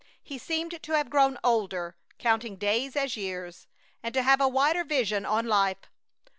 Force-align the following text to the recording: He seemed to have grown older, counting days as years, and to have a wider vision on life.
He 0.23 0.39
seemed 0.39 0.81
to 0.81 0.91
have 0.93 1.11
grown 1.11 1.37
older, 1.43 1.95
counting 2.17 2.55
days 2.55 2.95
as 2.95 3.15
years, 3.15 3.67
and 4.01 4.15
to 4.15 4.23
have 4.23 4.41
a 4.41 4.47
wider 4.47 4.83
vision 4.83 5.27
on 5.27 5.45
life. 5.45 5.91